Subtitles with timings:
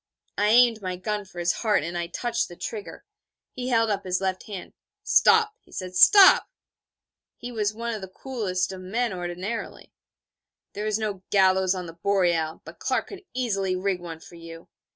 [0.43, 3.05] _'I aimed my gun for his heart, and I touched the trigger.
[3.53, 4.73] He held up his left hand.
[5.03, 6.49] 'Stop,' he said, 'stop.'
[7.37, 9.93] (He was one of the coolest of men ordinarily.)
[10.73, 14.69] 'There is no gallows on the Boreal, but Clark could easily rig one for you.